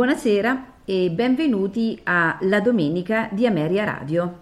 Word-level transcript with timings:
Buonasera 0.00 0.76
e 0.86 1.10
benvenuti 1.10 2.00
a 2.04 2.38
La 2.40 2.60
Domenica 2.60 3.28
di 3.30 3.46
Ameria 3.46 3.84
Radio. 3.84 4.40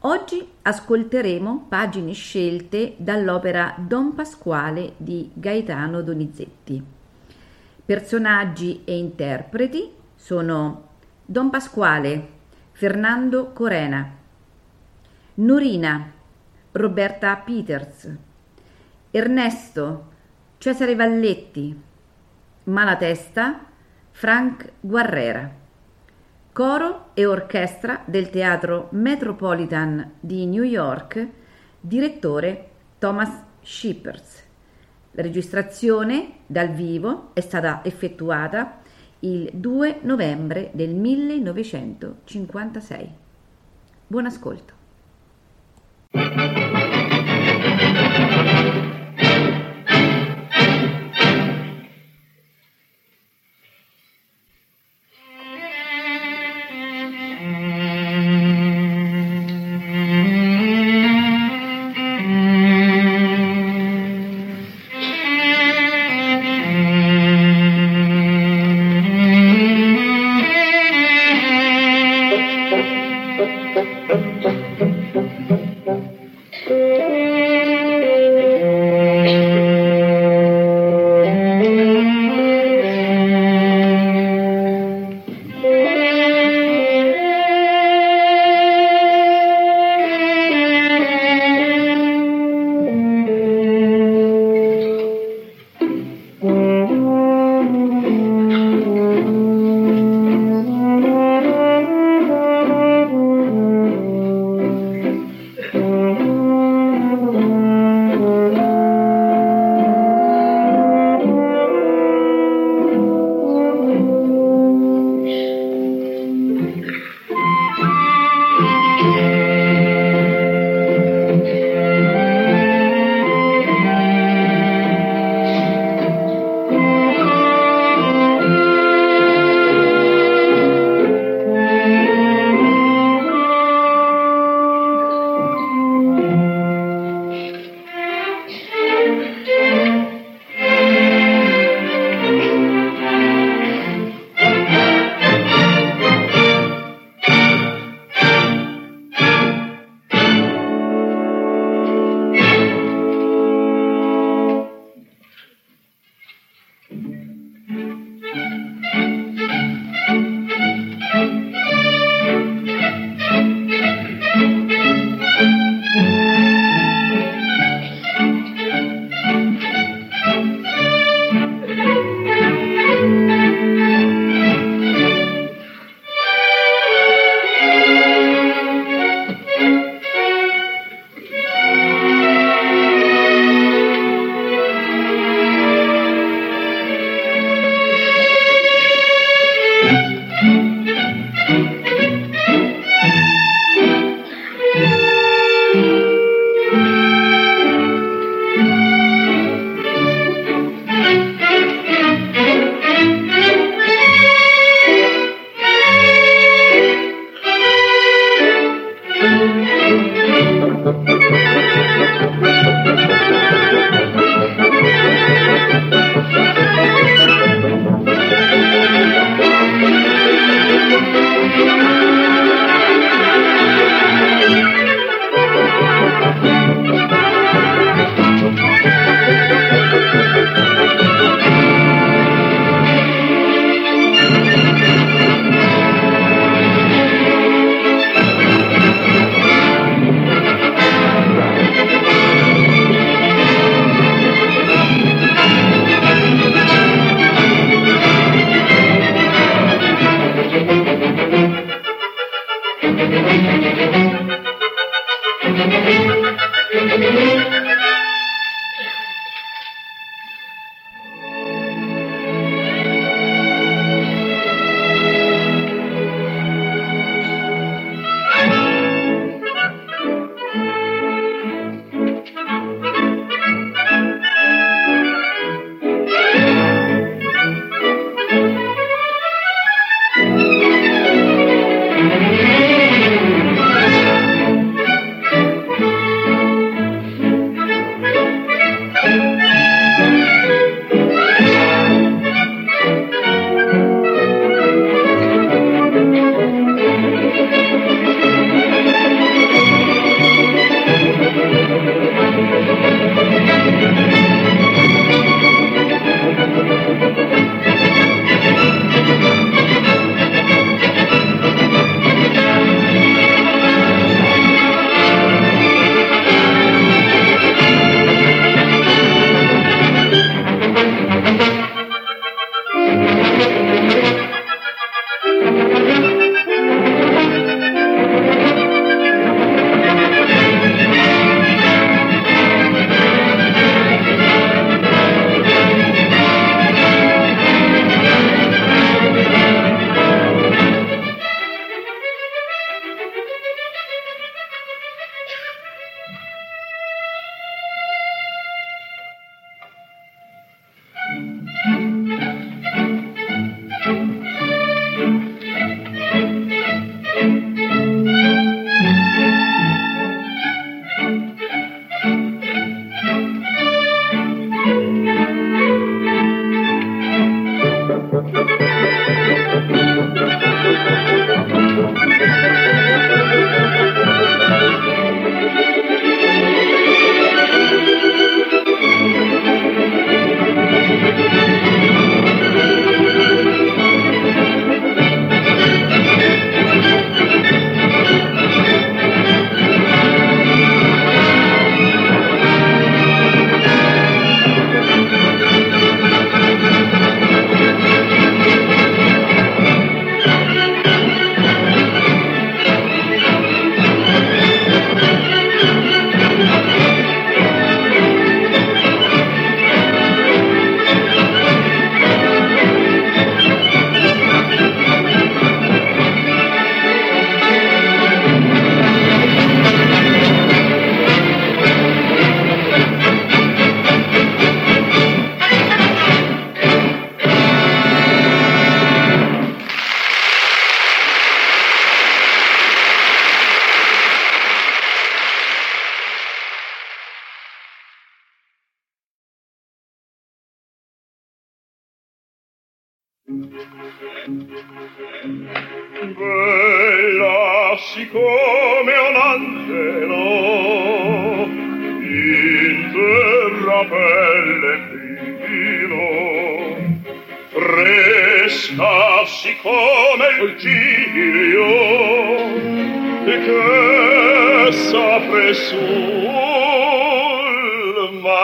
Oggi 0.00 0.52
ascolteremo 0.62 1.66
pagine 1.68 2.14
scelte 2.14 2.94
dall'opera 2.96 3.74
Don 3.76 4.14
Pasquale 4.14 4.94
di 4.96 5.30
Gaetano 5.34 6.00
Donizetti. 6.00 6.82
Personaggi 7.84 8.84
e 8.86 8.96
interpreti 8.96 9.92
sono 10.14 10.88
Don 11.26 11.50
Pasquale, 11.50 12.28
Fernando 12.72 13.52
Corena, 13.52 14.10
Norina, 15.34 16.10
Roberta 16.72 17.36
Peters, 17.36 18.10
Ernesto, 19.10 20.06
Cesare 20.56 20.94
Valletti, 20.94 21.82
Malatesta, 22.64 23.65
Frank 24.18 24.72
Guerrera. 24.80 25.52
Coro 26.50 27.08
e 27.12 27.26
orchestra 27.26 28.02
del 28.06 28.30
Teatro 28.30 28.88
Metropolitan 28.92 30.12
di 30.20 30.46
New 30.46 30.62
York, 30.62 31.28
direttore 31.78 32.70
Thomas 32.98 33.42
Shippers. 33.60 34.42
La 35.10 35.20
registrazione 35.20 36.36
dal 36.46 36.70
vivo 36.70 37.32
è 37.34 37.40
stata 37.40 37.84
effettuata 37.84 38.78
il 39.18 39.50
2 39.52 39.98
novembre 40.04 40.70
del 40.72 40.94
1956. 40.94 43.10
Buon 44.06 44.24
ascolto. 44.24 44.72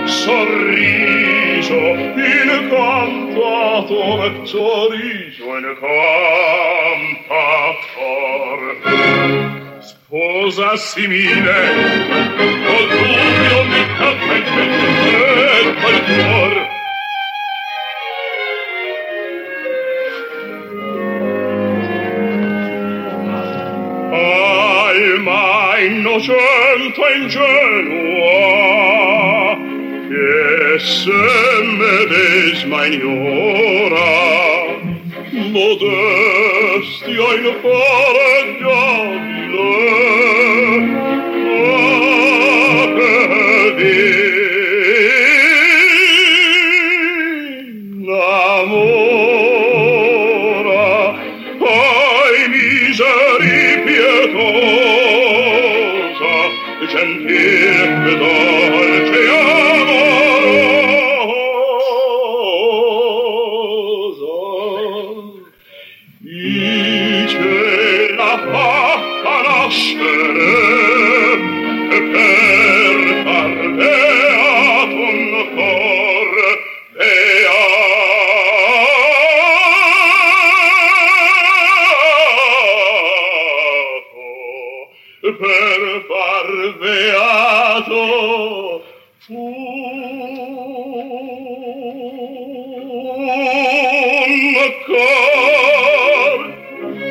sorriso 0.06 1.80
incantatore 2.58 4.28
sorriso 4.44 5.17
incantatore 5.58 7.18
sposa 9.80 10.76
simile 10.76 11.60
col 12.66 12.86
dubbio 12.88 13.64
mi 13.64 13.82
tocca 13.98 14.34
il 14.34 14.42
petto 14.54 14.86
e 15.42 15.74
col 15.80 15.98
cuor 16.04 16.52
alma 24.94 25.78
innocente 25.80 27.00
e 27.02 27.16
ingenua 27.18 28.46
che 30.08 30.78
se 30.78 31.20
medesima 31.76 32.86
ignora 32.86 34.27
modestia 35.50 37.28
in 37.34 37.46
fare 37.62 38.56
già 38.60 38.86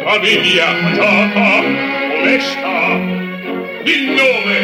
famiglia 0.07 0.67
patata, 0.83 1.49
onesta, 2.15 2.75
il 3.83 4.03
nome, 4.15 4.57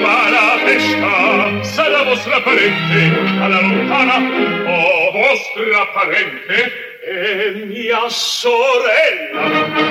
Malatesta, 0.00 1.62
sarà 1.62 2.02
vostra 2.04 2.40
parente, 2.40 2.98
alla 3.38 3.60
lontana, 3.60 4.16
o 4.16 5.12
vostra 5.12 5.86
parente, 5.92 6.72
e 7.04 7.64
mia 7.66 8.08
sorella, 8.08 9.42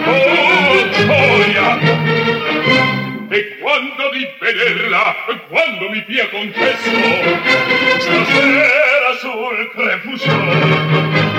oh 0.08 0.90
gioia! 0.90 1.78
E 3.30 3.58
quando 3.60 4.10
di 4.14 4.28
vederla, 4.40 5.16
quando 5.48 5.90
mi 5.92 6.02
pia 6.02 6.28
concesso, 6.30 6.90
stasera 8.00 9.14
sul 9.20 9.72
crepuscolo, 9.76 11.31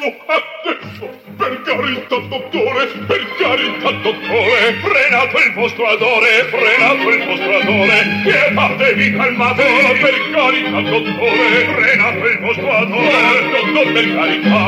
Adesso, 0.00 1.10
per 1.36 1.60
carità, 1.60 2.16
dottore, 2.16 2.86
per 3.06 3.22
carità, 3.36 3.90
dottore, 3.90 4.72
frenato 4.80 5.36
il 5.36 5.52
vostro 5.52 5.86
adore, 5.88 6.44
frenato 6.44 7.10
il 7.10 7.22
vostro 7.26 7.56
adore, 7.56 8.22
chiedatevi 8.22 9.12
calmate, 9.14 9.62
per 10.00 10.30
carità, 10.30 10.80
dottore, 10.80 11.66
frenato 11.74 12.26
il 12.26 12.38
vostro 12.40 12.70
adore, 12.70 13.48
dottore, 13.50 13.92
per 13.92 14.14
carità, 14.14 14.58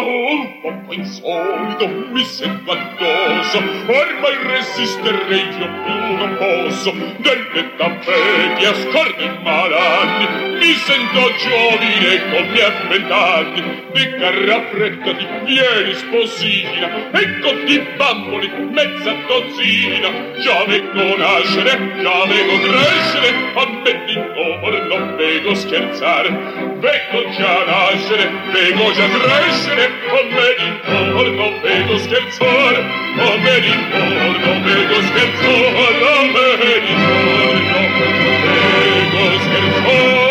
un 0.06 0.62
poco 0.62 0.94
insolito 0.94 1.88
mi 2.12 2.24
sento 2.24 2.72
addosso, 2.72 3.58
ormai 3.58 4.38
resisterei 4.48 5.48
io 5.60 5.70
più 5.84 6.18
non 6.18 6.36
posso, 6.38 6.92
delle 7.18 7.76
tappeti 7.76 8.66
a 8.66 8.74
scordi 8.74 9.30
malanni, 9.44 10.49
sento 10.86 11.34
giovine 11.38 12.30
come 12.30 12.62
a 12.62 12.72
vent'anni 12.88 13.84
di 13.92 14.10
carra 14.18 14.62
fredda 14.72 15.12
di 15.12 15.28
vieni 15.46 15.94
sposina 15.94 17.12
e 17.12 17.40
con 17.40 17.66
di 17.66 17.80
bamboli 17.98 18.50
mezza 18.72 19.14
dozzina 19.28 20.10
già 20.40 20.64
vengo 20.66 21.18
nascere 21.18 21.72
già 22.02 22.26
vengo 22.26 22.60
crescere 22.60 23.30
ammetti 23.56 24.14
in 24.14 24.88
non 24.88 25.16
vengo 25.18 25.56
scherzare 25.56 26.30
vengo 26.30 27.30
già 27.38 27.64
nascere 27.66 28.32
vengo 28.52 28.92
già 28.94 29.08
crescere 29.10 29.86
a 29.86 30.24
me 30.30 30.56
d'intorno 30.58 31.30
non 31.30 31.60
vengo 31.62 31.98
scherzare 31.98 32.78
a 32.78 33.38
me 33.38 33.60
d'intorno 33.60 34.38
non 34.46 34.64
vengo 34.64 35.02
scherzare 35.02 36.08
a 36.08 36.24
me 36.24 36.80
d'intorno 36.86 37.80
vengo 38.46 39.40
scherzare 39.40 40.29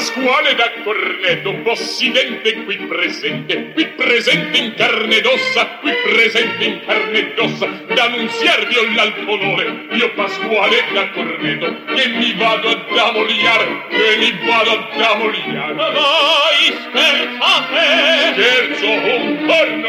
Pasquale 0.00 0.54
da 0.54 0.72
Corneto, 0.82 1.52
possidente 1.56 2.64
qui 2.64 2.78
presente, 2.88 3.72
qui 3.74 3.86
presente 3.88 4.56
in 4.56 4.72
carne 4.74 5.16
ed 5.16 5.26
ossa, 5.26 5.76
qui 5.82 5.92
presente 6.02 6.64
in 6.64 6.80
carne 6.86 7.18
ed 7.18 7.38
ossa, 7.38 7.66
d'annunziarvi 7.66 8.76
ho 8.78 8.94
l'alto 8.94 9.30
onore, 9.30 9.88
io 9.90 10.10
Pasquale 10.14 10.84
da 10.94 11.10
Corneto, 11.10 11.84
che 11.94 12.08
mi 12.08 12.32
vado 12.32 12.70
ad 12.70 12.96
amoliar, 12.96 13.88
che 13.88 14.16
mi 14.16 14.38
vado 14.46 14.70
ad 14.70 15.00
amoliar. 15.02 15.74
Ma 15.74 15.90
voi 15.90 16.78
scherzate? 16.80 18.32
Scherzo 18.32 18.88
un 18.88 19.46
giorno. 19.46 19.88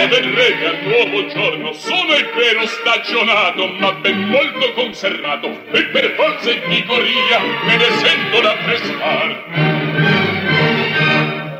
Io 0.00 0.08
vedrete 0.08 0.66
al 0.66 0.78
nuovo 0.84 1.26
giorno, 1.26 1.72
sono 1.74 2.14
il 2.14 2.30
vero 2.34 2.66
stagionato, 2.66 3.66
ma 3.78 3.92
ben 3.92 4.28
molto 4.28 4.72
conservato, 4.72 5.64
e 5.70 5.84
per 5.84 6.14
forza 6.16 6.50
e 6.50 6.62
vigoria 6.66 7.40
me 7.64 7.76
ne 7.76 7.89
sento 7.98 8.40
da 8.40 8.56
prestare. 8.64 9.34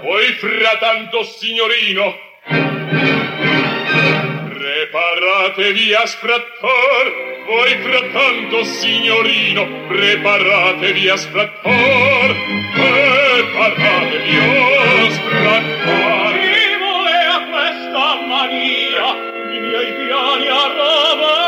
Voi 0.03 0.33
frattanto, 0.35 1.23
signorino, 1.25 2.15
preparatevi 4.91 5.95
a 5.95 6.07
sprattar. 6.07 7.07
Voi 7.47 7.77
frattanto, 7.83 8.65
signorino, 8.65 9.87
preparatevi 9.89 11.09
a 11.09 11.17
sprattar. 11.17 12.35
Preparatevi 12.75 14.37
a 14.37 15.11
sprattar. 15.11 16.33
Chi 16.39 16.77
volea 16.79 17.37
questa 17.51 18.07
mania 18.27 19.09
i 19.53 19.59
miei 19.61 19.93
piani 19.93 20.47
a 20.49 20.65
rovesciare, 20.79 21.40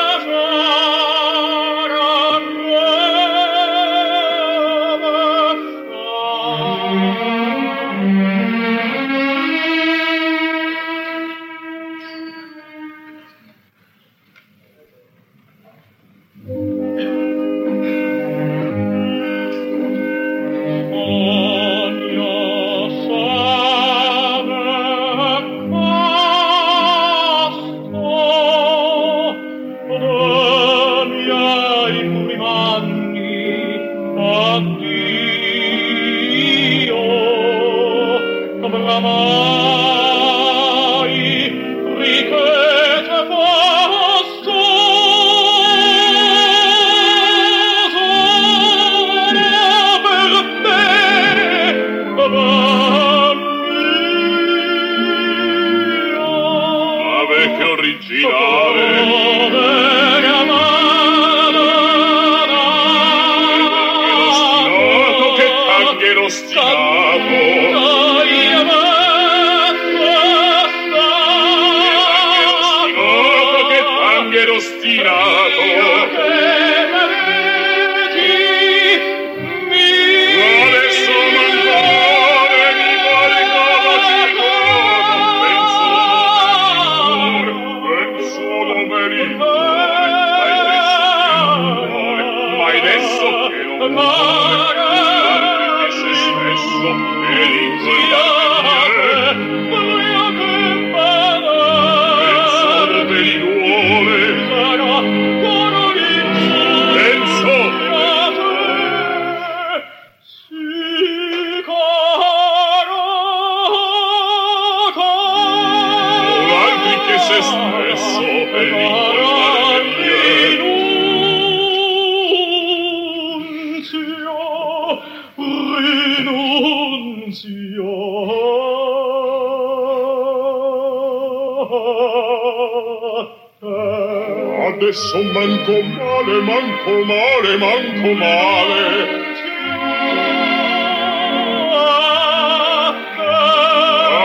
manco 135.63 135.83
male, 135.83 136.41
manco 136.41 137.05
male, 137.05 137.57
manco 137.59 138.13
male. 138.15 139.21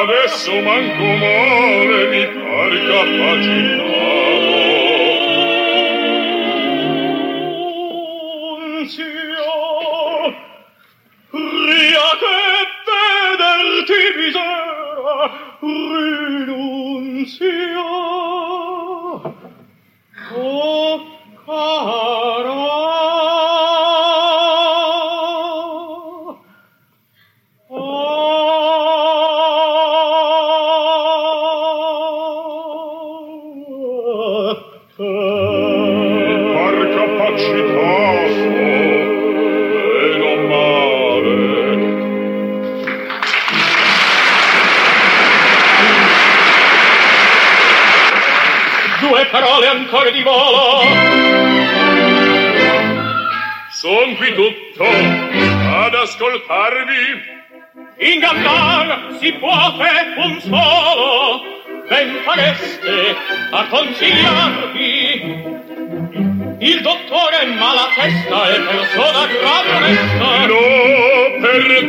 Adesso 0.02 0.52
manco 0.62 1.04
male, 1.04 1.37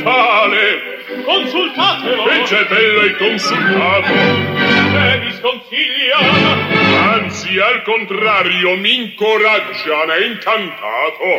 No, 0.02 0.04
per 0.04 0.04
tale 0.04 1.22
Consultatelo 1.24 2.28
E 2.30 2.42
c'è 2.42 2.66
bello 2.66 3.02
e 3.02 3.16
consultato 3.16 4.12
E 4.12 5.18
vi 5.20 5.32
sconsiglia 5.32 6.78
Anzi, 6.98 7.58
al 7.58 7.82
contrario, 7.82 8.76
mi 8.76 8.94
incoraggia, 8.94 10.04
ne 10.06 10.26
incantato. 10.26 11.36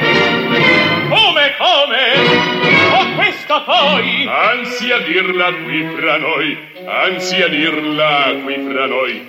Come, 1.10 1.56
come? 1.58 2.13
Ho 2.91 3.15
questa 3.15 3.62
poi? 3.62 4.28
Anzi, 4.28 4.91
a 4.91 5.00
dirla 5.00 5.52
qui 5.54 5.89
fra 5.95 6.17
noi. 6.17 6.58
Anzi, 6.86 7.41
a 7.41 7.48
dirla 7.48 8.36
qui 8.43 8.67
fra 8.72 8.86
noi. 8.86 9.28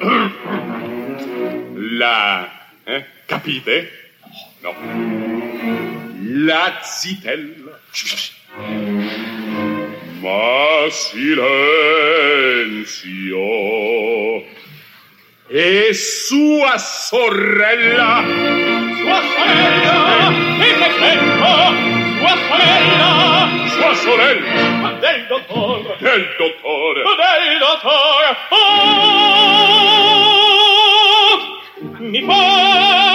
La... 1.99 2.69
Eh? 2.85 3.05
Capite? 3.27 4.13
No. 4.61 4.75
La 6.45 6.79
zitella. 6.83 7.79
Ma 10.21 10.87
silenzio 10.91 11.71
e 15.49 15.95
sua 15.95 16.77
sorella 16.77 18.23
sua 19.01 19.21
sorella 19.35 20.29
e 20.61 20.75
tempo 20.99 21.53
sua 22.19 22.37
sorella 22.47 23.49
sua 23.67 23.95
sorella 23.95 24.93
del 25.01 25.27
dottore 25.27 25.97
del 26.01 26.35
dottore 26.39 27.03
del 27.03 27.59
dottore 27.59 28.37
oh 28.51 28.71
mi 31.99 32.23
fa 32.23 33.10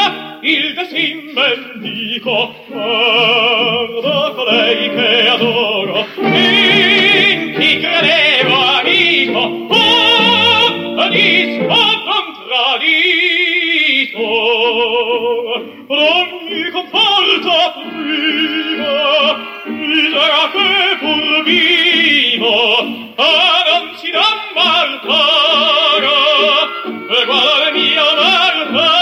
il 0.47 0.75
desimen 0.75 1.81
dico 1.81 2.53
guarda 2.67 4.31
colei 4.35 4.89
che 4.93 5.27
adoro. 5.27 6.05
In 6.17 7.55
chi 7.57 7.79
credevo 7.79 8.55
amico 8.79 9.39
oh 9.39 11.09
disco 11.09 11.65
non 11.65 12.25
tradito 12.47 14.25
non 15.87 16.27
mi 16.47 16.69
conforta 16.69 17.57
prima 17.73 18.97
misera 19.65 20.43
che 20.53 20.97
pur 20.99 21.43
vivo 21.43 22.55
a 23.15 23.63
non 23.67 23.85
si 23.97 24.09
dà 24.11 24.29
maltara 24.53 26.19
e 27.09 27.25
guarda 27.25 27.71
mia 27.71 28.03
maltara 28.03 28.94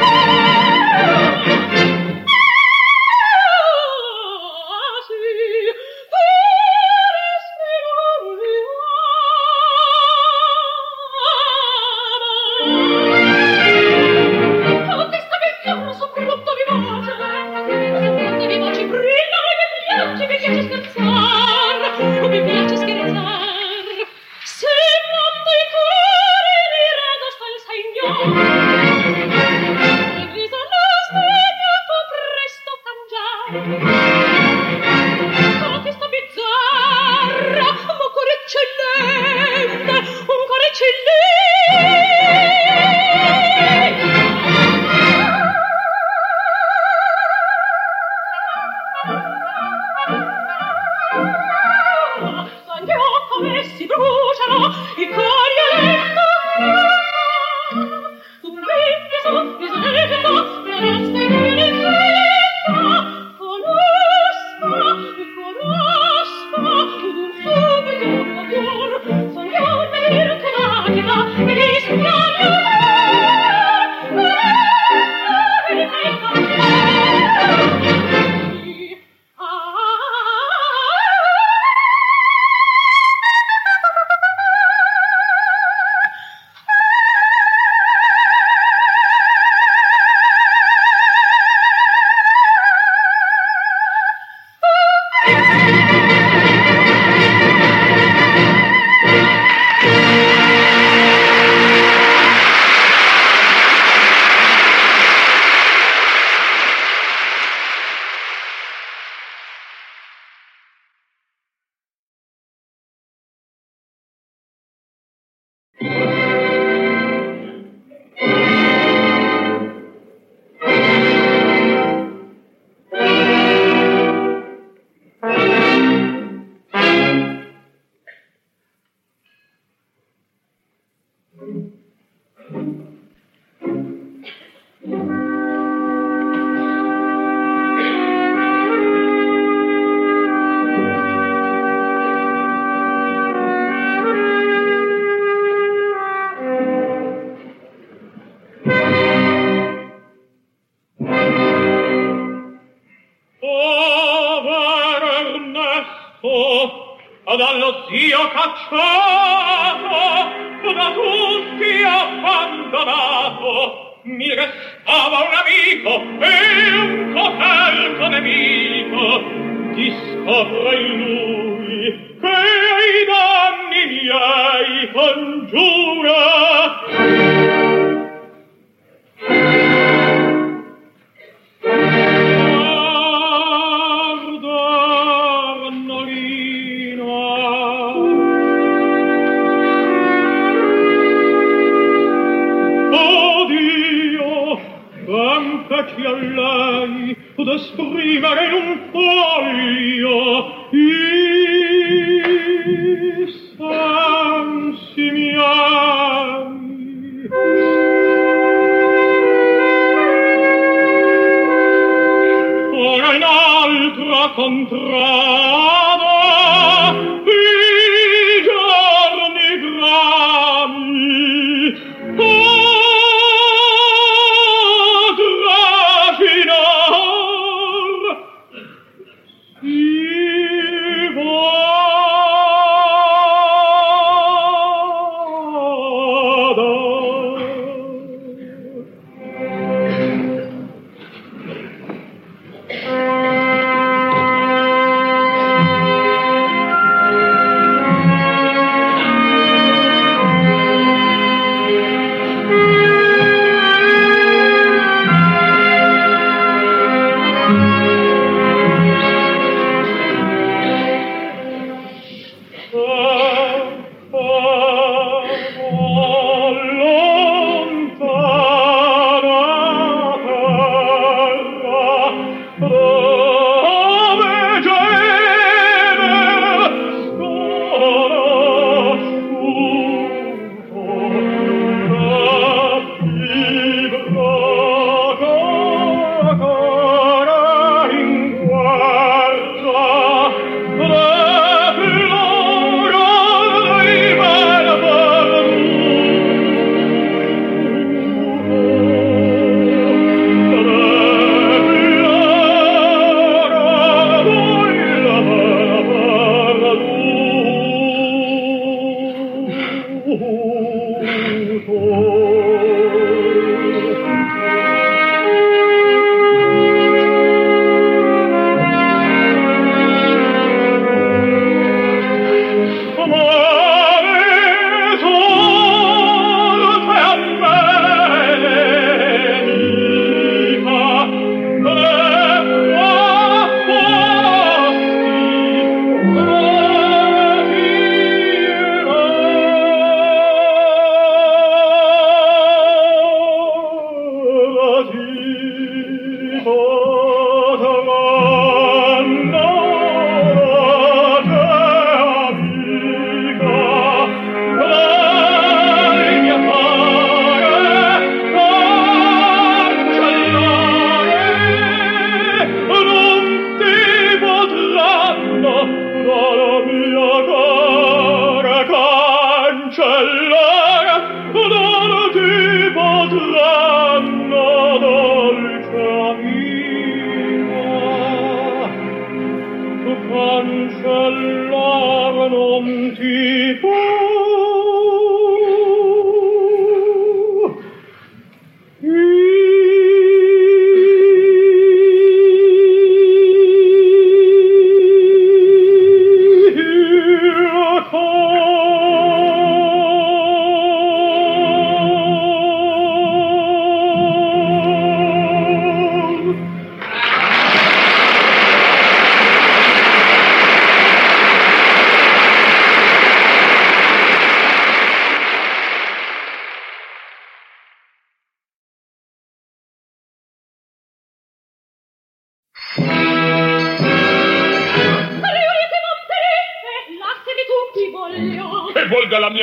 Thank 0.00 0.64
you. 0.64 0.69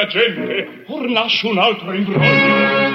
gente 0.10 0.84
or 0.88 1.10
lascio 1.10 1.50
un 1.50 1.60
altro 1.60 1.94
imbroglio. 1.94 2.87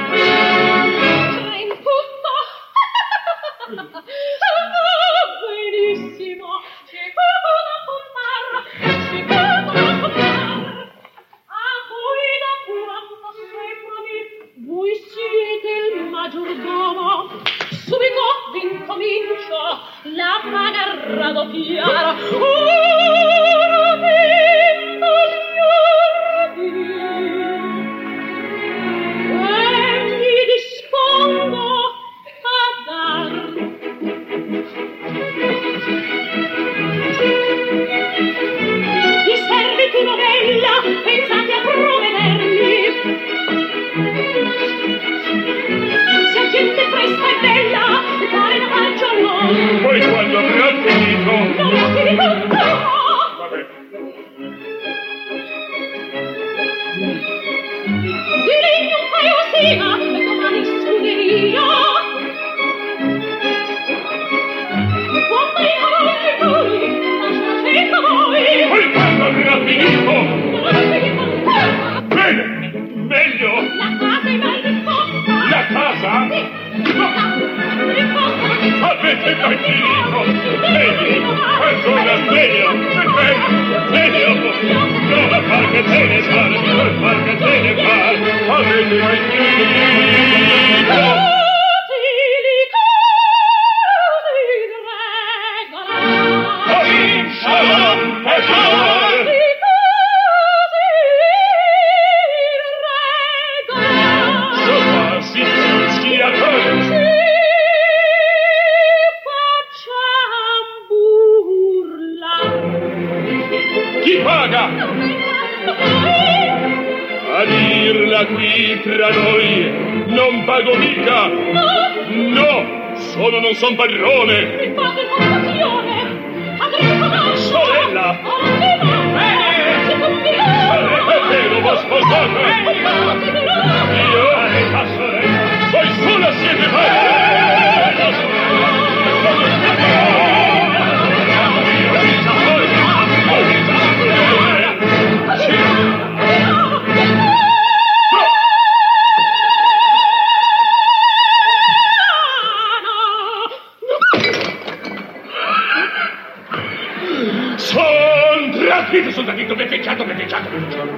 Grazie, 158.72 159.12
soldatino, 159.12 159.54
beffeggiato, 159.54 160.02
beffeggiato, 160.02 160.48
beffeggiato. 160.48 160.88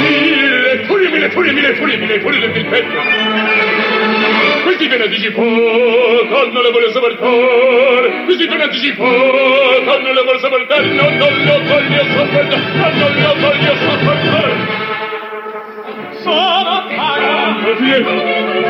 Mille 0.00 0.84
furie, 0.84 1.08
mille 1.10 1.28
furie, 1.30 1.52
mille 1.52 1.74
furie, 1.74 1.96
mille 1.96 2.20
furie 2.20 2.38
del 2.38 2.66
petto. 2.66 3.00
Questi 4.62 4.88
fanatici 4.88 5.32
fuoco 5.32 6.26
quando 6.28 6.62
le 6.62 6.70
voglio 6.70 6.90
sopportare. 6.92 8.22
Questi 8.26 8.46
fanatici 8.46 8.92
fuoco 8.92 9.82
quando 9.82 10.12
le 10.12 10.22
voglio 10.22 10.38
sopportare. 10.38 10.86
No, 10.86 11.02
non 11.02 11.44
lo 11.46 11.62
voglio 11.66 12.04
sopportare. 12.04 12.62
No, 12.74 12.90
non 12.90 13.12
lo 13.20 13.34
voglio 13.40 13.74
sopportare. 13.74 14.54
Sono 16.22 16.86
cara. 16.94 17.58
Sono 17.60 17.74
di 17.74 17.90
cara. 17.90 18.22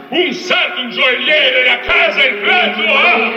Un 0.09 0.33
sarto, 0.33 0.81
un 0.83 0.91
gioielliere, 0.91 1.69
a 1.69 1.79
casa 1.79 2.25
il 2.25 2.37
prezzo 2.37 2.81
ha. 2.81 3.33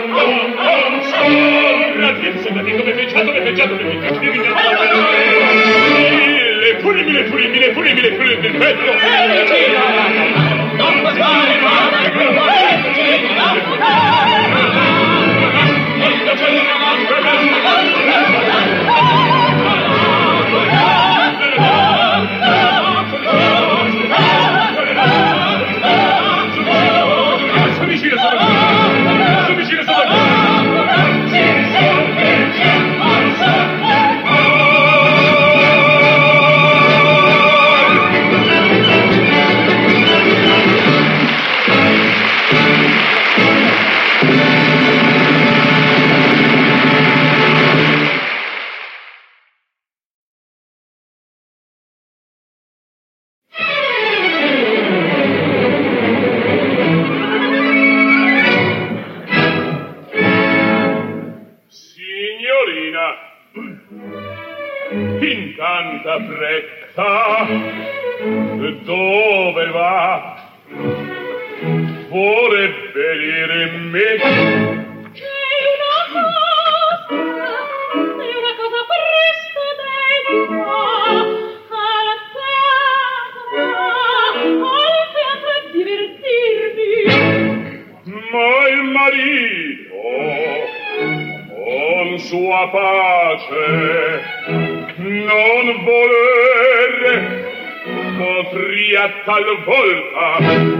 Consorrati, 1.00 2.26
insomma, 2.28 2.62
dico 2.62 2.82
beffeggiato, 2.84 3.32
beffeggiato, 3.32 3.74
beffeggiato, 3.74 4.18
beffeggiato. 4.18 4.54
Pulimile, 6.80 7.24
pulimile, 7.24 7.70
pulimile, 7.70 8.12
pulimile, 8.12 8.48
il 8.48 8.56
petto. 8.56 8.84
Non 10.76 11.02
passare, 11.02 11.58
madre, 11.60 12.12
non 12.14 12.34
passare, 12.34 13.20
non 13.20 13.34
passare. 13.36 14.08
Non 15.96 16.14
passare, 16.24 16.52
non 16.54 16.66
passare, 17.06 17.42
non 17.42 17.60
passare. 18.32 19.19
tanta 66.02 66.18
fretta 66.24 67.46
dove 68.84 69.66
va? 69.70 70.36
Vorrebbe 72.08 72.92
venire 72.94 73.64
in 73.68 73.90
me. 73.90 74.14
È 74.14 74.18
una 75.76 76.02
cosa 76.12 76.38
è 77.10 78.32
una 78.36 78.54
cosa 78.56 78.80
presto 78.90 79.62
dentro 79.80 80.72
alla 81.70 82.16
tavola 82.34 83.68
al 84.40 85.06
teatro 85.12 85.50
a 85.50 85.60
divertirmi. 85.72 86.92
Ma 88.30 88.52
il 88.68 88.82
marito 88.90 90.00
con 91.54 92.18
sua 92.18 92.62
pace 92.70 94.29
non 95.40 95.84
volere, 95.84 97.12
potrei 98.18 98.96
a 98.96 99.08
volta 99.64 100.79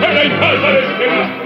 Santa 0.00 0.14
dai 0.14 0.30
palma 0.38 0.70
le 0.70 1.39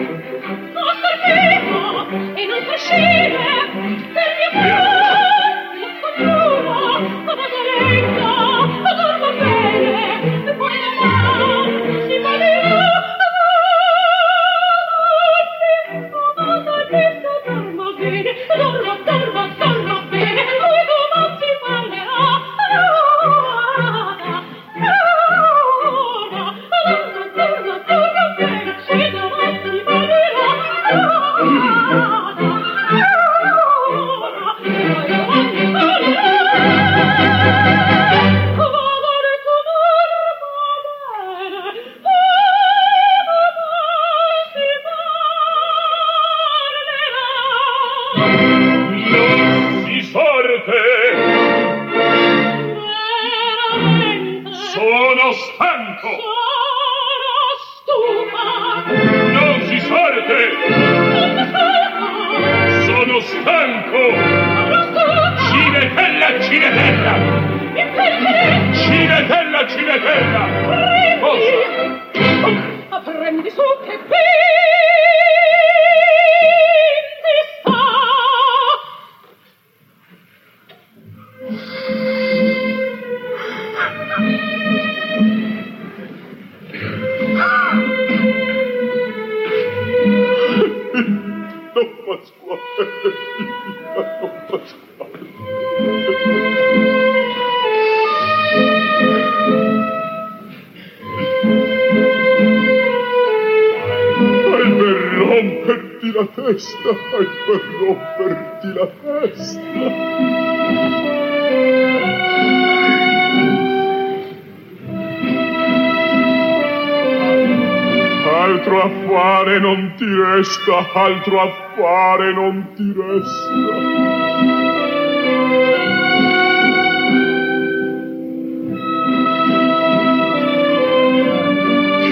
altro 120.94 121.40
affare 121.40 122.32
non 122.32 122.72
ti 122.74 122.92
resta. 122.96 123.74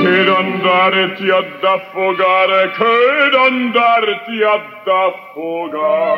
Che 0.03 0.25
d'andarti 0.25 1.31
ad 1.31 1.63
affogare, 1.63 2.71
che 2.73 3.31
d'andarti 3.31 4.43
ad 4.43 4.87
affogare. 4.87 6.12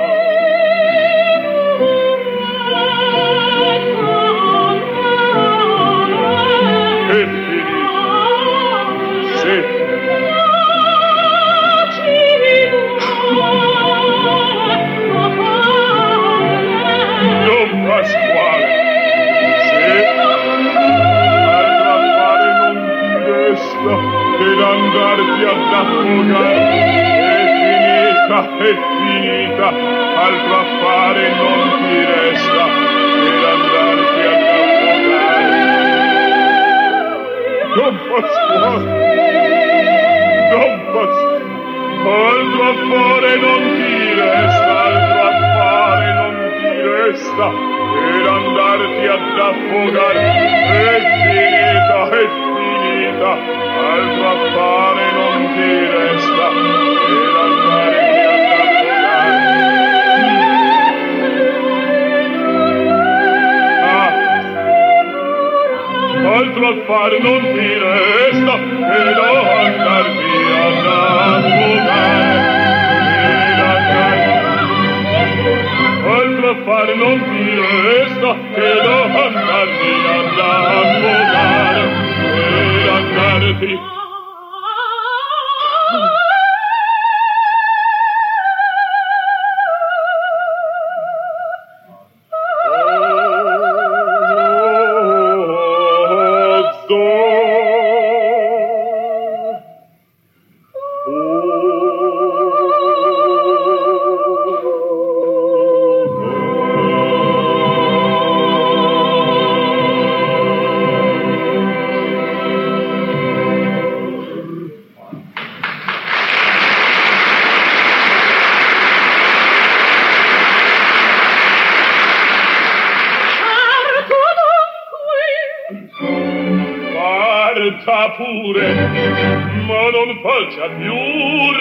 Ma 129.67 129.91
non 129.91 130.21
faccia 130.21 130.69
più 130.77 130.95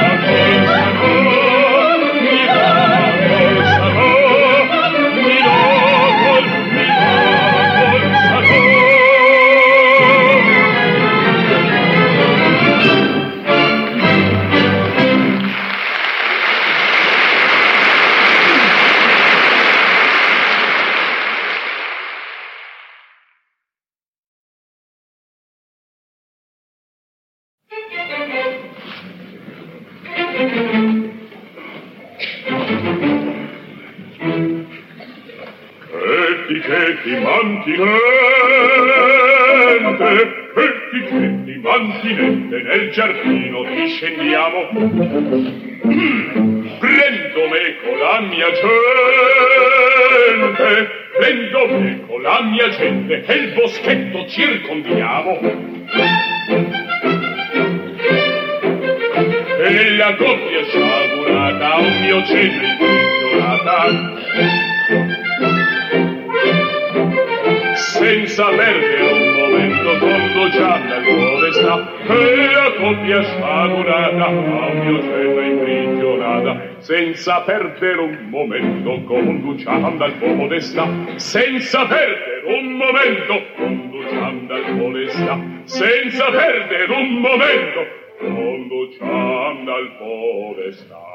senza 77.21 77.41
perdere 77.41 78.01
un 78.01 78.29
momento 78.29 79.03
conduciamo 79.03 80.03
al 80.03 80.13
podestà 80.13 80.87
senza 81.17 81.85
perdere 81.85 82.41
un 82.45 82.71
momento 82.71 83.43
conduciamo 83.57 84.51
al 84.51 84.75
podestà 84.75 85.39
senza 85.65 86.31
perdere 86.31 86.91
un 86.91 87.19
momento 87.19 87.85
conduciamo 88.17 89.71
al 89.71 89.91
podestà 89.99 91.09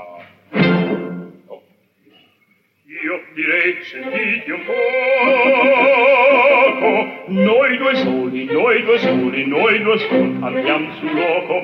io 3.02 3.20
direi 3.34 3.82
sentite 3.82 4.52
un 4.52 4.62
poco. 4.64 4.78
Noi 7.26 7.76
due 7.78 7.96
soli, 7.96 8.44
noi 8.44 8.84
due 8.84 8.98
soli, 8.98 9.44
noi 9.46 9.82
due 9.82 9.98
soli 9.98 10.38
andiamo 10.40 10.92
sul 10.94 11.12
loco 11.12 11.62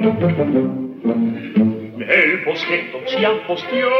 nel 2.06 2.42
boschetto 2.44 3.02
ci 3.06 3.24
appostiamo 3.24 3.94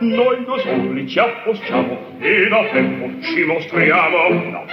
noi 0.00 0.44
due 0.44 0.60
soli 0.60 1.08
ci 1.08 1.18
appostiamo 1.18 2.16
e 2.20 2.48
da 2.48 2.64
tempo 2.72 3.22
ci 3.22 3.44
mostriamo 3.44 4.28
no. 4.28 4.64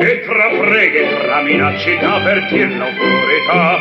e 0.00 0.20
tra 0.22 0.48
preghe 0.48 1.18
tra 1.20 1.40
minacce 1.42 1.98
d'avvertir 1.98 2.68
l'autorità 2.76 3.78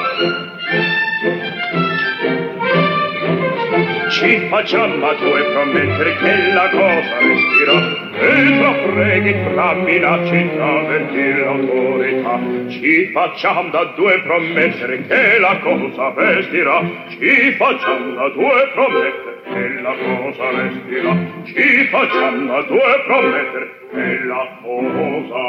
ci 4.09 4.47
facciamo 4.49 5.07
a 5.07 5.13
due 5.15 5.43
promettere 5.51 6.15
che 6.17 6.53
la 6.53 6.69
cosa 6.69 7.17
resterà 7.19 8.02
e 8.23 8.57
tra 8.57 8.71
preghi 8.71 9.33
trammi 9.43 9.99
la 9.99 10.25
città 10.25 10.81
ventir 10.87 11.37
l'autorità 11.39 12.39
ci 12.69 13.09
facciam 13.11 13.69
da 13.71 13.83
due 13.95 14.21
promettere 14.21 15.05
che 15.05 15.39
la 15.39 15.59
cosa 15.59 16.09
vestirà. 16.11 16.81
Ci 17.09 17.51
facciam 17.57 18.15
da 18.15 18.29
due 18.29 18.71
promettere 18.73 19.41
che 19.43 19.81
la 19.81 19.93
cosa 19.93 20.51
vestirà. 20.51 21.15
Ci 21.43 21.87
facciam 21.89 22.47
da 22.47 22.61
due 22.63 23.03
promettere 23.05 23.71
che 23.91 24.19
la 24.25 24.57
cosa 24.61 25.43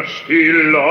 vestirà. 0.00 0.90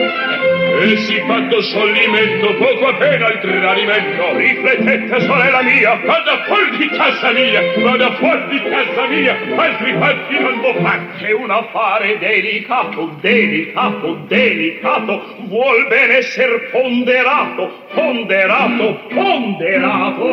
E 0.00 0.96
si 0.98 1.20
fatto 1.26 1.60
scioglimento, 1.60 2.54
poco 2.54 2.86
appena 2.86 3.32
il 3.32 3.40
tradimento. 3.40 4.36
Riflettete, 4.36 5.20
sorella 5.22 5.62
mia, 5.62 6.00
vada 6.04 6.44
fuori 6.44 6.76
di 6.76 6.88
casa 6.90 7.32
mia, 7.32 7.60
vada 7.78 8.12
fuori 8.12 8.46
di 8.48 8.62
casa 8.62 9.06
mia, 9.08 9.36
altri 9.56 9.92
fatti 9.98 10.38
non 10.38 10.60
può 10.60 10.74
far. 10.74 11.00
C'è 11.18 11.32
un 11.32 11.50
affare 11.50 12.18
delicato, 12.18 13.16
delicato, 13.20 14.24
delicato, 14.28 15.34
vuol 15.48 15.88
bene 15.88 16.18
essere 16.18 16.68
ponderato, 16.70 17.84
ponderato, 17.94 19.00
ponderato, 19.08 20.26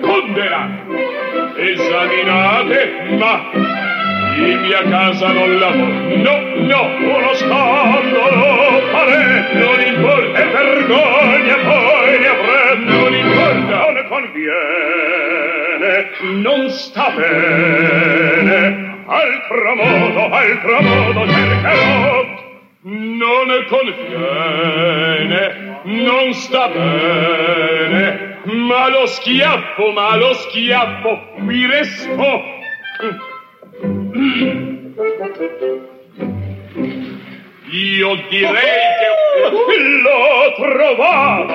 ponderato. 0.00 1.24
Esaminate, 1.56 2.92
ma 3.18 3.85
in 4.36 4.60
mia 4.60 4.82
casa 4.82 5.32
non 5.32 5.58
lavoro. 5.58 6.16
No, 6.16 6.38
no, 6.64 6.90
uno 6.98 7.34
scandalo 7.34 8.80
fare, 8.90 9.48
non 9.52 9.80
importa, 9.80 10.38
è 10.38 10.48
vergogna, 10.48 11.56
poi 11.64 12.18
ne 12.18 12.28
avrei, 12.28 12.84
non 12.84 13.14
importa, 13.14 13.90
non 13.92 14.06
conviene, 14.08 16.10
non 16.42 16.68
sta 16.70 17.10
bene. 17.10 18.94
Altro 19.06 19.74
modo, 19.76 20.28
altro 20.30 20.82
modo 20.82 21.28
cercherò, 21.28 22.24
non 22.82 23.64
conviene, 23.68 25.80
non 25.84 26.32
sta 26.32 26.68
bene, 26.68 28.38
ma 28.44 28.88
lo 28.88 29.06
schiaffo, 29.06 29.92
ma 29.92 30.16
lo 30.16 30.34
schiaffo, 30.34 31.20
qui 31.44 31.66
resto. 31.66 32.54
Io 37.68 38.14
direi 38.30 38.86
che 38.96 39.08
l'ho 40.02 40.54
trovato. 40.56 41.54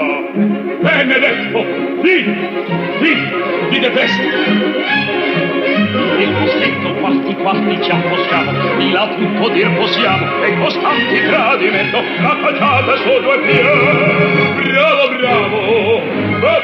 Benedetto, 0.82 1.66
di, 2.02 2.24
di, 3.00 3.14
di 3.70 3.80
de 3.80 3.90
presto. 3.90 4.22
Il 6.20 6.34
costretto 6.38 6.94
quasti 7.00 7.36
quasti 7.36 7.84
ci 7.84 7.92
appostiamo, 7.92 8.76
di 8.78 8.92
là 8.92 9.08
tutto 9.08 9.50
dir 9.50 9.74
possiamo, 9.74 10.44
e 10.44 10.58
costanti 10.60 11.22
tradimento, 11.26 11.98
la 12.22 12.38
facciata 12.42 12.96
su 12.98 13.20
due 13.22 13.40
piedi. 13.42 14.70
Bravo, 14.70 15.10
bravo, 15.18 16.02
va 16.40 16.62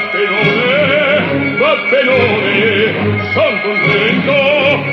benone, 1.90 3.32
son 3.34 3.54
contento, 3.62 4.32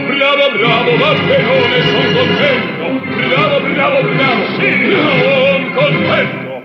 bravo, 0.07 0.45
bravo, 0.57 0.97
va 0.97 1.13
benone, 1.13 1.80
son 1.91 2.07
contento, 2.13 2.86
bravo, 3.30 3.59
bravo, 3.59 3.99
bravo, 4.03 4.43
sì, 4.59 4.69
son 4.91 5.61
contento. 5.73 6.63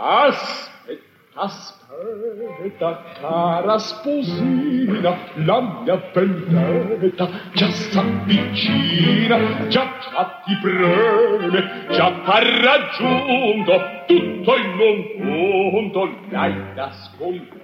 Aspetta, 0.00 1.02
aspetta, 1.34 1.77
cara 3.20 3.78
sposina, 3.78 5.16
la 5.34 5.82
mia 5.82 6.00
vendetta 6.12 7.28
già 7.54 7.68
s'avvicina, 7.70 9.66
già 9.66 9.86
già 9.98 10.42
ti 10.44 10.56
preme, 10.62 11.86
già 11.90 12.12
t'ha 12.24 12.38
raggiunto, 12.38 13.80
tutto 14.06 14.56
in 14.56 14.78
un 14.78 14.98
punto 15.70 16.08
l'hai 16.30 16.74
da 16.74 16.90
scontare. 16.92 17.58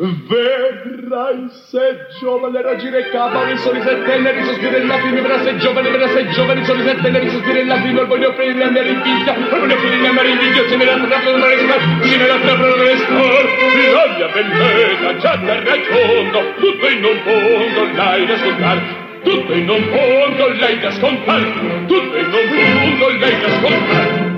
Vedrai 0.00 1.50
se 1.68 2.06
giovane 2.18 2.62
raggire 2.62 3.10
capa, 3.10 3.44
mi 3.44 3.54
sorrisettelle, 3.58 4.32
mi 4.32 4.44
sospira 4.44 4.78
il 4.78 4.86
lacrime, 4.86 5.20
verrà 5.20 5.42
se 5.42 5.58
giovane, 5.58 5.90
verrà 5.90 6.08
se 6.08 6.26
giovane, 6.28 6.64
sorrisettelle, 6.64 7.20
mi 7.22 7.28
sospira 7.28 7.58
il 7.58 7.66
lacrime, 7.66 8.04
voglio 8.06 8.30
offrire 8.30 8.54
la 8.54 8.70
mia 8.70 8.80
rinvita, 8.80 9.36
voglio 9.50 9.74
offrire 9.74 10.00
la 10.00 10.12
mia 10.12 10.22
rinvita, 10.22 10.68
se 10.68 10.76
me 10.78 10.84
la 10.86 10.94
trappola 10.94 11.36
non 11.36 11.48
resta, 11.48 11.74
se 12.00 12.16
me 12.16 12.26
la 12.26 12.38
trappola 12.38 12.68
non 12.68 12.78
resta, 12.78 13.12
la 13.12 14.06
mia 14.16 14.28
vendetta 14.32 15.16
già 15.18 15.38
ti 15.38 15.48
ha 15.50 15.64
raggiunto, 15.64 16.54
tutto 16.60 16.88
in 16.88 17.04
un 17.04 17.22
punto 17.22 17.84
l'hai 17.94 18.24
da 18.24 18.36
scontare, 18.38 18.80
tutto 19.22 19.52
in 19.52 19.68
un 19.68 19.88
punto 19.90 20.48
l'hai 20.48 20.78
da 20.80 20.90
scontare, 20.92 21.44
tutto 21.86 22.16
in 22.16 22.32
un 22.32 22.48
punto 22.48 23.08
l'hai 23.18 23.38
da 23.38 23.48
scontare. 23.50 24.29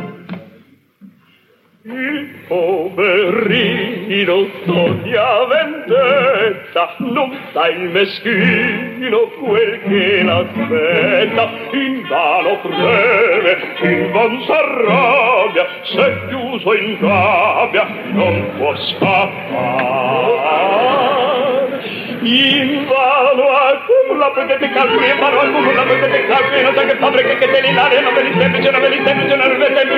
Il 1.84 2.44
poverino 2.46 4.46
sogna 4.64 5.44
vendetta, 5.46 6.94
non 6.98 7.36
sa 7.52 7.68
il 7.70 7.90
meschino 7.90 9.26
quel 9.40 9.80
che 9.82 10.22
l'aspetta, 10.22 11.50
in 11.72 12.06
vano 12.08 12.60
preme, 12.60 13.58
in 13.82 14.12
van 14.12 14.42
s'arrabbia, 14.46 15.66
se 15.82 16.20
chiuso 16.28 16.72
in 16.72 16.98
gabbia 17.00 17.88
non 18.12 18.48
può 18.58 18.76
scappare. 18.76 20.02
In 22.24 22.86
vano 22.86 23.50
accumula 23.50 24.30
potete 24.30 24.70
calcoli, 24.70 25.10
in 25.10 25.18
vano 25.18 25.40
accumula 25.40 25.82
potete 25.82 26.26
calcoli, 26.26 26.62
non 26.62 26.74
sa 26.76 26.84
che 26.84 26.96
fabbrica 26.96 27.34
che 27.34 27.50
te 27.50 27.60
li 27.60 27.74
dare, 27.74 28.00
non 28.00 28.14
ve 28.14 28.22
li 28.22 28.34
semplice, 28.38 28.70
non 28.70 28.80
ve 28.80 28.88
li 28.90 29.02
semplice, 29.04 29.34
non 29.34 29.52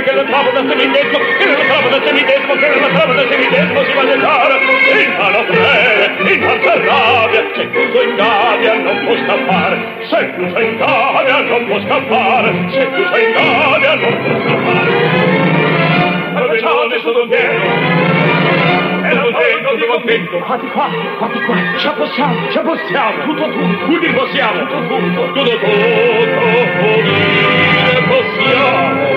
che 0.05 0.13
lo 0.13 0.25
trovo 0.25 0.51
da 0.51 0.61
se 0.61 0.75
medesimo, 0.75 1.19
che 1.37 1.47
lo 1.47 1.65
trovo 1.69 1.89
da 1.89 2.01
se 2.03 2.13
medesimo, 2.13 2.55
che 2.55 2.81
lo 2.81 2.89
trovo 2.89 3.13
da 3.13 3.29
se 3.29 3.37
medesimo, 3.37 3.85
si 3.85 3.93
va 3.93 4.01
a 4.01 4.17
dare, 4.17 4.55
in 5.05 5.17
vano 5.17 5.45
preme, 5.45 6.33
in 6.33 6.41
van 6.41 6.63
s'arrabbia, 6.63 7.45
se 7.55 7.71
chiuso 7.71 8.03
in 8.03 8.15
gabbia 8.17 8.75
non 8.75 9.05
può 9.05 9.17
scappare, 9.17 9.77
se 10.09 10.33
chiuso 10.35 10.59
in 10.61 10.77
gabbia 10.79 11.41
non 11.41 11.67
può 11.67 11.81
scappare, 11.81 12.53
se 12.71 12.83
in 12.85 13.33
gabbia 13.33 13.54
contento. 19.95 20.41
Fatti 20.45 20.67
qua, 20.69 20.91
fatti 21.19 21.41
qua, 21.43 21.55
la 21.55 21.93
possiamo, 21.93 22.35
la 22.53 22.61
possiamo, 22.61 23.23
tutto 23.25 23.49
tutto. 23.51 23.85
Tutti 23.87 24.09
possiamo, 24.13 24.67
tutto 24.67 24.87
tutto, 24.87 25.33
tutto 25.33 25.59
tutto, 25.59 26.41
unire 26.95 28.03
possiamo. 28.09 29.13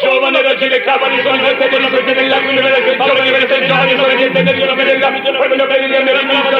Giovane 0.00 0.40
raggine 0.40 0.80
capa 0.80 1.08
di 1.08 1.20
sono 1.20 1.34
il 1.34 1.56
tetto, 1.58 1.78
non 1.78 1.90
perché 1.90 2.14
nell'abito 2.14 2.62
delle 2.62 2.82
che 2.82 2.96
giovani 2.96 3.30
per 3.30 3.42
essere 3.42 3.66
giovani 3.66 3.96
sono 3.96 4.08
gli 4.14 4.22
intenti 4.22 4.54
di 4.54 4.64
non 4.64 4.76
vedere 4.76 4.98
l'abito, 4.98 5.30
non 5.30 5.40
voglio 5.40 5.66
bene 5.66 5.86
di 5.86 5.92
me, 5.92 5.98
non 5.98 6.04
voglio 6.04 6.22
bene 6.22 6.28
di 6.30 6.38
me, 6.38 6.38
non 6.40 6.42
voglio 6.42 6.59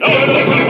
La 0.00 0.61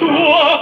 il 0.00 0.53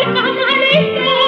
I'm 0.00 0.16
a 0.16 0.20
Amarillo. 0.20 1.27